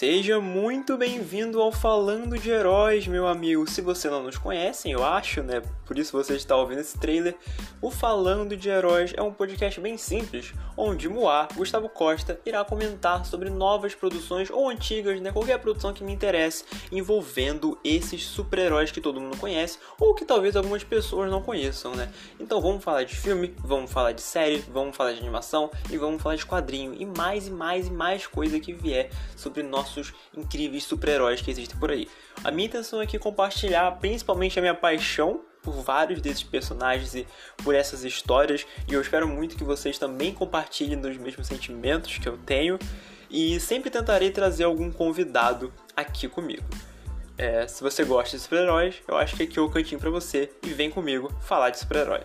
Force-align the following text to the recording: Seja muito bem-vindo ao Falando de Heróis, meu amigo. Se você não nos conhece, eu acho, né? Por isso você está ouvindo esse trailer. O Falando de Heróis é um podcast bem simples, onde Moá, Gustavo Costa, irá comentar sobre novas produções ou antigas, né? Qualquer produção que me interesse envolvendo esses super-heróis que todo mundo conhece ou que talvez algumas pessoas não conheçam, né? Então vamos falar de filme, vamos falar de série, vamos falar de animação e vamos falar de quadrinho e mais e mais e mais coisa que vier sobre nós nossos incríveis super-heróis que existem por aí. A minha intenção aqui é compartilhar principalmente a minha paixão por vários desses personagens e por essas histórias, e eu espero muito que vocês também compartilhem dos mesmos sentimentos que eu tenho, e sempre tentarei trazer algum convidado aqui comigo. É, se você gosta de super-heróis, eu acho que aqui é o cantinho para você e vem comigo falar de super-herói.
Seja 0.00 0.40
muito 0.40 0.96
bem-vindo 0.96 1.60
ao 1.60 1.70
Falando 1.70 2.38
de 2.38 2.48
Heróis, 2.48 3.06
meu 3.06 3.26
amigo. 3.26 3.68
Se 3.68 3.82
você 3.82 4.08
não 4.08 4.22
nos 4.22 4.38
conhece, 4.38 4.90
eu 4.90 5.04
acho, 5.04 5.42
né? 5.42 5.62
Por 5.84 5.98
isso 5.98 6.12
você 6.12 6.36
está 6.36 6.56
ouvindo 6.56 6.80
esse 6.80 6.98
trailer. 6.98 7.36
O 7.82 7.90
Falando 7.90 8.56
de 8.56 8.70
Heróis 8.70 9.12
é 9.14 9.20
um 9.20 9.30
podcast 9.30 9.78
bem 9.78 9.98
simples, 9.98 10.54
onde 10.74 11.06
Moá, 11.06 11.48
Gustavo 11.54 11.86
Costa, 11.86 12.40
irá 12.46 12.64
comentar 12.64 13.26
sobre 13.26 13.50
novas 13.50 13.94
produções 13.94 14.48
ou 14.48 14.70
antigas, 14.70 15.20
né? 15.20 15.32
Qualquer 15.32 15.58
produção 15.58 15.92
que 15.92 16.02
me 16.02 16.14
interesse 16.14 16.64
envolvendo 16.90 17.78
esses 17.84 18.24
super-heróis 18.24 18.90
que 18.90 19.02
todo 19.02 19.20
mundo 19.20 19.36
conhece 19.36 19.78
ou 19.98 20.14
que 20.14 20.24
talvez 20.24 20.56
algumas 20.56 20.82
pessoas 20.82 21.30
não 21.30 21.42
conheçam, 21.42 21.94
né? 21.94 22.10
Então 22.38 22.58
vamos 22.58 22.82
falar 22.82 23.04
de 23.04 23.14
filme, 23.14 23.54
vamos 23.58 23.92
falar 23.92 24.12
de 24.12 24.22
série, 24.22 24.64
vamos 24.72 24.96
falar 24.96 25.12
de 25.12 25.18
animação 25.18 25.70
e 25.90 25.98
vamos 25.98 26.22
falar 26.22 26.36
de 26.36 26.46
quadrinho 26.46 26.94
e 26.94 27.04
mais 27.04 27.48
e 27.48 27.50
mais 27.50 27.88
e 27.88 27.90
mais 27.90 28.26
coisa 28.26 28.58
que 28.58 28.72
vier 28.72 29.10
sobre 29.36 29.62
nós 29.62 29.89
nossos 29.90 30.14
incríveis 30.36 30.84
super-heróis 30.84 31.40
que 31.40 31.50
existem 31.50 31.78
por 31.78 31.90
aí. 31.90 32.08
A 32.44 32.50
minha 32.50 32.66
intenção 32.66 33.00
aqui 33.00 33.16
é 33.16 33.18
compartilhar 33.18 33.90
principalmente 33.98 34.58
a 34.58 34.62
minha 34.62 34.74
paixão 34.74 35.42
por 35.62 35.72
vários 35.74 36.22
desses 36.22 36.42
personagens 36.42 37.14
e 37.14 37.26
por 37.62 37.74
essas 37.74 38.02
histórias, 38.02 38.66
e 38.88 38.94
eu 38.94 39.00
espero 39.00 39.28
muito 39.28 39.56
que 39.56 39.64
vocês 39.64 39.98
também 39.98 40.32
compartilhem 40.32 40.98
dos 40.98 41.16
mesmos 41.18 41.46
sentimentos 41.46 42.16
que 42.16 42.28
eu 42.28 42.38
tenho, 42.38 42.78
e 43.28 43.60
sempre 43.60 43.90
tentarei 43.90 44.30
trazer 44.30 44.64
algum 44.64 44.90
convidado 44.90 45.72
aqui 45.94 46.28
comigo. 46.28 46.64
É, 47.36 47.66
se 47.66 47.82
você 47.82 48.04
gosta 48.04 48.36
de 48.36 48.42
super-heróis, 48.42 48.96
eu 49.06 49.16
acho 49.16 49.36
que 49.36 49.42
aqui 49.42 49.58
é 49.58 49.62
o 49.62 49.68
cantinho 49.68 50.00
para 50.00 50.10
você 50.10 50.50
e 50.62 50.70
vem 50.70 50.90
comigo 50.90 51.30
falar 51.42 51.70
de 51.70 51.78
super-herói. 51.78 52.22